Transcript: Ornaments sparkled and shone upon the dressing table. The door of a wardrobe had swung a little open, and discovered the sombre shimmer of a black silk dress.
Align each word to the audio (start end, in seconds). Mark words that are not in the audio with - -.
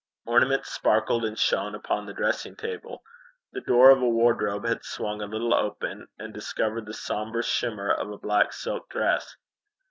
Ornaments 0.25 0.71
sparkled 0.71 1.23
and 1.23 1.37
shone 1.37 1.75
upon 1.75 2.07
the 2.07 2.13
dressing 2.15 2.55
table. 2.55 3.03
The 3.51 3.61
door 3.61 3.91
of 3.91 4.01
a 4.01 4.09
wardrobe 4.09 4.65
had 4.67 4.83
swung 4.83 5.21
a 5.21 5.27
little 5.27 5.53
open, 5.53 6.07
and 6.17 6.33
discovered 6.33 6.87
the 6.87 6.93
sombre 6.95 7.43
shimmer 7.43 7.91
of 7.93 8.09
a 8.09 8.17
black 8.17 8.51
silk 8.51 8.89
dress. 8.89 9.35